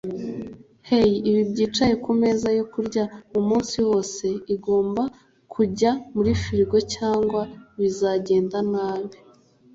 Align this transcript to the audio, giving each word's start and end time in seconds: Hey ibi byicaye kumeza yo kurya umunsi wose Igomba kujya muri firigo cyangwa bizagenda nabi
Hey 0.89 1.11
ibi 1.29 1.41
byicaye 1.51 1.93
kumeza 2.03 2.47
yo 2.57 2.65
kurya 2.73 3.03
umunsi 3.39 3.77
wose 3.89 4.25
Igomba 4.55 5.03
kujya 5.53 5.91
muri 6.13 6.31
firigo 6.43 6.77
cyangwa 6.93 7.41
bizagenda 7.79 8.57
nabi 8.71 9.17